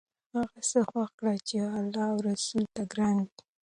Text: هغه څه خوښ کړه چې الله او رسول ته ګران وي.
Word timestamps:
هغه 0.35 0.59
څه 0.69 0.79
خوښ 0.89 1.09
کړه 1.19 1.33
چې 1.47 1.55
الله 1.79 2.03
او 2.11 2.17
رسول 2.29 2.63
ته 2.75 2.81
ګران 2.93 3.15
وي. 3.25 3.39